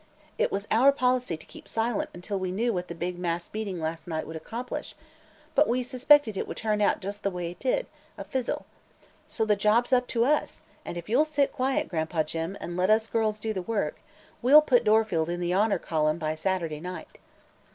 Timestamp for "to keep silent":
1.37-2.09